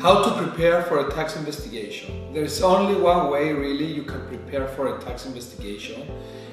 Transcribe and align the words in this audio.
How 0.00 0.24
to 0.24 0.30
prepare 0.30 0.82
for 0.84 1.06
a 1.06 1.10
tax 1.10 1.36
investigation. 1.36 2.32
There 2.32 2.44
is 2.44 2.62
only 2.62 2.98
one 2.98 3.30
way 3.30 3.52
really 3.52 3.84
you 3.84 4.02
can 4.02 4.26
prepare 4.28 4.66
for 4.68 4.96
a 4.96 4.98
tax 4.98 5.26
investigation 5.26 6.08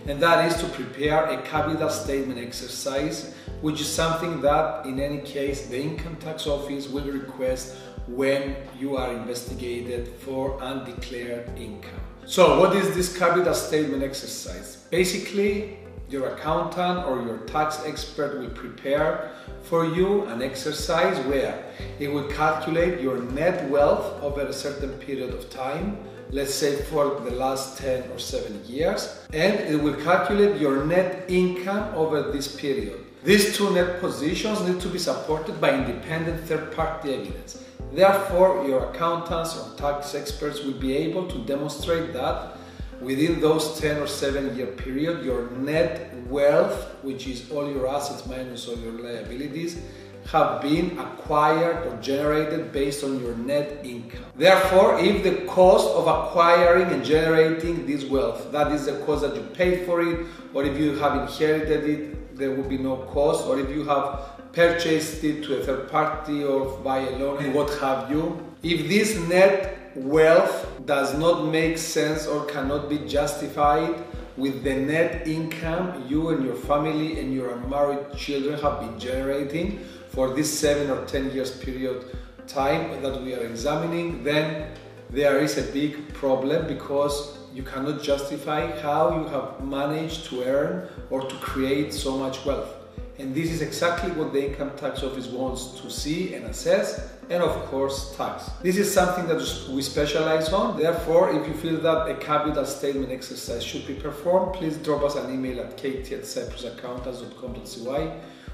and 0.06 0.20
that 0.20 0.52
is 0.52 0.60
to 0.60 0.68
prepare 0.68 1.24
a 1.24 1.42
capital 1.44 1.90
statement 1.90 2.42
exercise 2.42 3.34
which 3.62 3.80
is 3.80 3.88
something 3.88 4.42
that 4.42 4.86
in 4.86 5.00
any 5.00 5.20
case 5.20 5.68
the 5.68 5.82
income 5.82 6.18
tax 6.18 6.46
office 6.46 6.90
will 6.90 7.06
request 7.06 7.78
when 8.08 8.54
you 8.78 8.98
are 8.98 9.14
investigated 9.14 10.10
for 10.20 10.60
undeclared 10.62 11.48
income. 11.58 12.02
So 12.26 12.60
what 12.60 12.76
is 12.76 12.94
this 12.94 13.18
capital 13.18 13.54
statement 13.54 14.04
exercise? 14.04 14.76
Basically 14.92 15.80
your 16.10 16.30
accountant 16.30 17.06
or 17.06 17.22
your 17.22 17.38
tax 17.40 17.84
expert 17.86 18.40
will 18.40 18.50
prepare 18.50 19.32
for 19.64 19.86
you 19.86 20.24
an 20.26 20.42
exercise 20.42 21.18
where 21.26 21.66
it 22.00 22.08
will 22.08 22.28
calculate 22.30 23.02
your 23.02 23.18
net 23.18 23.70
wealth 23.70 24.22
over 24.24 24.42
a 24.42 24.54
certain 24.54 24.92
period 25.00 25.34
of 25.34 25.50
time, 25.50 25.98
let's 26.30 26.54
say 26.54 26.82
for 26.84 27.20
the 27.20 27.32
last 27.32 27.78
10 27.80 28.10
or 28.12 28.20
7 28.20 28.64
years, 28.66 29.26
and 29.34 29.56
it 29.60 29.82
will 29.82 29.96
calculate 29.96 30.62
your 30.62 30.86
net 30.86 31.26
income 31.28 31.94
over 31.94 32.32
this 32.32 32.56
period. 32.56 33.04
These 33.24 33.58
two 33.58 33.74
net 33.74 34.00
positions 34.00 34.62
need 34.62 34.80
to 34.80 34.88
be 34.88 35.00
supported 35.00 35.60
by 35.60 35.74
independent 35.74 36.48
third 36.48 36.74
party 36.74 37.16
evidence. 37.16 37.64
Therefore, 37.92 38.66
your 38.66 38.92
accountants 38.92 39.58
or 39.58 39.76
tax 39.76 40.16
experts 40.16 40.64
will 40.64 40.80
be 40.80 40.96
able 40.96 41.28
to 41.28 41.40
demonstrate 41.40 42.14
that 42.14 42.57
within 43.02 43.40
those 43.40 43.80
10 43.80 44.02
or 44.02 44.08
7 44.08 44.56
year 44.56 44.68
period, 44.68 45.24
your 45.24 45.50
net 45.52 46.14
wealth, 46.28 46.96
which 47.04 47.28
is 47.28 47.50
all 47.52 47.70
your 47.70 47.88
assets 47.88 48.26
minus 48.26 48.68
all 48.68 48.78
your 48.78 48.94
liabilities, 48.94 49.80
have 50.26 50.62
been 50.62 50.98
acquired 51.00 51.88
or 51.88 51.96
generated 52.02 52.74
based 52.74 53.04
on 53.04 53.20
your 53.22 53.36
net 53.36 53.80
income. 53.86 54.26
Therefore, 54.36 55.00
if 55.00 55.24
the 55.24 55.46
cost 55.46 55.88
of 55.96 56.08
acquiring 56.08 56.92
and 56.92 57.04
generating 57.04 57.86
this 57.86 58.04
wealth, 58.04 58.52
that 58.52 58.72
is 58.74 58.86
the 58.86 58.98
cost 59.06 59.22
that 59.22 59.36
you 59.36 59.42
paid 59.54 59.86
for 59.86 60.02
it, 60.02 60.26
or 60.54 60.66
if 60.66 60.78
you 60.78 60.96
have 60.98 61.22
inherited 61.22 61.90
it, 61.90 62.27
there 62.38 62.52
will 62.52 62.70
be 62.70 62.78
no 62.78 62.98
cost, 62.98 63.48
or 63.48 63.60
if 63.60 63.70
you 63.70 63.84
have 63.86 64.54
purchased 64.54 65.24
it 65.24 65.44
to 65.44 65.58
a 65.58 65.64
third 65.64 65.90
party 65.90 66.44
or 66.44 66.78
by 66.80 67.00
a 67.00 67.12
loan 67.18 67.44
and 67.44 67.54
what 67.54 67.70
have 67.80 68.10
you. 68.10 68.44
If 68.64 68.88
this 68.88 69.18
net 69.28 69.92
wealth 69.96 70.68
does 70.86 71.18
not 71.18 71.46
make 71.46 71.78
sense 71.78 72.28
or 72.28 72.46
cannot 72.46 72.90
be 72.90 73.00
justified 73.00 74.04
with 74.36 74.64
the 74.64 74.76
net 74.76 75.28
income 75.28 76.06
you 76.08 76.30
and 76.30 76.46
your 76.46 76.56
family 76.56 77.20
and 77.20 77.34
your 77.34 77.54
unmarried 77.56 78.14
children 78.16 78.60
have 78.62 78.80
been 78.80 79.00
generating 79.00 79.80
for 80.10 80.36
this 80.36 80.60
seven 80.60 80.90
or 80.90 81.06
ten 81.06 81.32
years 81.32 81.52
period 81.58 82.06
time 82.48 83.02
that 83.02 83.22
we 83.22 83.34
are 83.34 83.44
examining, 83.46 84.24
then 84.24 84.72
there 85.10 85.40
is 85.40 85.58
a 85.58 85.64
big 85.72 86.14
problem 86.14 86.68
because 86.68 87.38
you 87.54 87.64
cannot 87.64 88.04
justify 88.04 88.70
how 88.82 89.18
you 89.18 89.28
have 89.30 89.66
managed 89.66 90.26
to 90.26 90.44
earn 90.44 90.88
or 91.10 91.22
to 91.22 91.36
create 91.38 91.94
so 91.94 92.18
much 92.18 92.46
wealth. 92.46 92.74
And 93.20 93.34
this 93.34 93.50
is 93.50 93.62
exactly 93.62 94.12
what 94.12 94.32
the 94.32 94.50
income 94.50 94.72
tax 94.78 95.02
office 95.02 95.28
wants 95.28 95.80
to 95.82 95.90
see 95.90 96.36
and 96.36 96.46
assess 96.46 97.14
and 97.30 97.42
of 97.42 97.66
course 97.66 98.16
tax. 98.16 98.50
This 98.62 98.78
is 98.78 98.94
something 98.94 99.28
that 99.28 99.42
we 99.72 99.82
specialize 99.82 100.54
on. 100.54 100.78
Therefore, 100.78 101.32
if 101.32 101.48
you 101.48 101.54
feel 101.54 101.78
that 101.82 102.08
a 102.10 102.16
capital 102.16 102.66
statement 102.66 103.12
exercise 103.12 103.64
should 103.64 103.88
be 103.88 103.96
performed, 103.96 104.54
please 104.54 104.78
drop 104.78 105.02
us 105.04 105.16
an 105.16 105.34
email 105.34 105.60
at 105.62 105.78
kt 105.78 106.12
at 106.12 106.24
cyprusaccountants.com.cy 106.24 108.12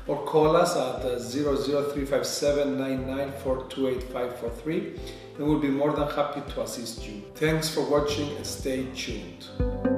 or 0.07 0.23
call 0.25 0.55
us 0.55 0.75
at 0.75 1.01
00357 1.01 2.77
and 5.37 5.47
we'll 5.47 5.59
be 5.59 5.69
more 5.69 5.93
than 5.93 6.07
happy 6.09 6.41
to 6.51 6.61
assist 6.61 7.07
you. 7.07 7.23
Thanks 7.35 7.69
for 7.69 7.81
watching 7.89 8.35
and 8.35 8.45
stay 8.45 8.85
tuned. 8.93 9.92